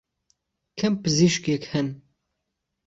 کهم 0.77 0.93
پزیشکێک 1.03 1.63
ههن 1.71 1.87